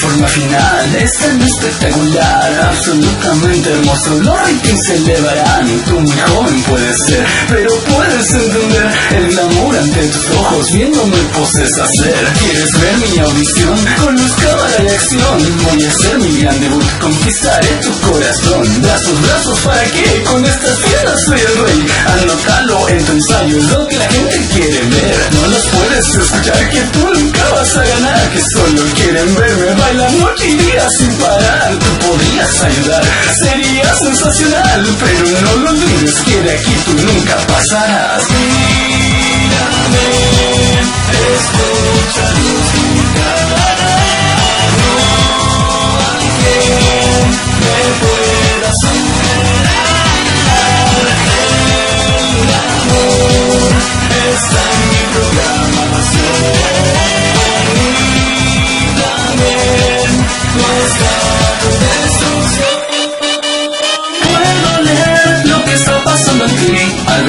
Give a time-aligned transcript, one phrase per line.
[0.00, 4.18] forma final es tan espectacular, absolutamente hermoso.
[4.20, 10.08] Los ratings se elevarán, tú muy joven puedes ser, pero puedes entender el glamour ante
[10.08, 12.32] tus ojos, viéndome poses hacer.
[12.38, 13.78] ¿Quieres ver mi audición?
[14.04, 18.82] Con luz, cámara y acción, voy a hacer mi gran debut, conquistaré tu corazón.
[18.82, 20.22] Brazos, brazos, ¿para qué?
[20.24, 21.86] Con estas piernas soy el rey.
[22.22, 25.16] Anótalo en tu ensayo, es lo que la gente quiere ver.
[25.32, 27.03] No los puedes escuchar, que tú
[32.42, 37.93] sería sensacional, pero no lo olvides que de aquí tú nunca pasarás.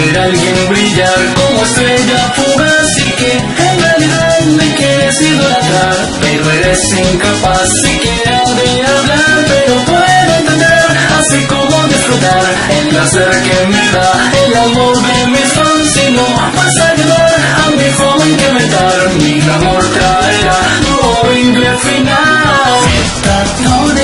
[0.00, 5.96] Ver a alguien brillar como estrella fugaz Y que en realidad me quieres idolatrar.
[6.20, 10.86] Pero eres incapaz siquiera de hablar Pero puedo entender
[11.18, 12.44] así como disfrutar.
[12.78, 14.12] El placer que me da
[14.46, 16.26] el amor de mis fans Y no
[16.56, 20.19] vas a ayudar a mi forma incrementar Mi amor traerá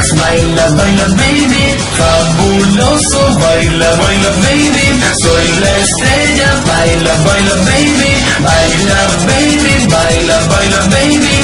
[0.00, 1.76] Metadores, baila, baila baby.
[1.96, 4.86] Fabuloso, baila, baila baby.
[5.22, 8.12] Soy la estrella, baila, baila baby.
[8.40, 11.39] Baila baby, baila, baila baby